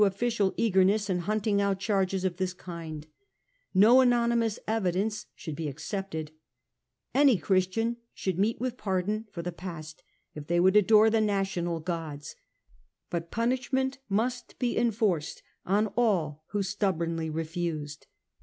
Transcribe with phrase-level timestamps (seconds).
[0.03, 3.05] official eagerness in hunting out charges of this kind;
[3.71, 6.31] no anonymous evidence should be accepted;
[7.13, 10.01] any Christians should meet with pardon for the past
[10.33, 12.35] if they would adore the national gods;
[13.11, 18.07] but punishment must be enforced on all who stubbornly refused.